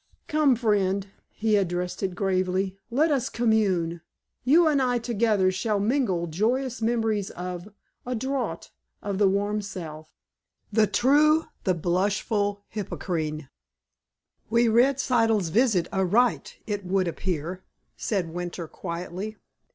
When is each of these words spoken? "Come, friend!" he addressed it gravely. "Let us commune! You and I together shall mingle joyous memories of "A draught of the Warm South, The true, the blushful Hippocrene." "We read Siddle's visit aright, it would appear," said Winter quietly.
"Come, 0.27 0.55
friend!" 0.55 1.09
he 1.29 1.55
addressed 1.57 2.01
it 2.01 2.15
gravely. 2.15 2.75
"Let 2.89 3.11
us 3.11 3.29
commune! 3.29 4.01
You 4.43 4.67
and 4.67 4.81
I 4.81 4.97
together 4.97 5.51
shall 5.51 5.79
mingle 5.79 6.25
joyous 6.25 6.81
memories 6.81 7.29
of 7.29 7.69
"A 8.03 8.15
draught 8.15 8.71
of 9.03 9.19
the 9.19 9.29
Warm 9.29 9.61
South, 9.61 10.11
The 10.73 10.87
true, 10.87 11.45
the 11.65 11.75
blushful 11.75 12.63
Hippocrene." 12.69 13.49
"We 14.49 14.67
read 14.67 14.97
Siddle's 14.99 15.49
visit 15.49 15.87
aright, 15.93 16.57
it 16.65 16.83
would 16.83 17.07
appear," 17.07 17.63
said 17.95 18.33
Winter 18.33 18.67
quietly. 18.67 19.37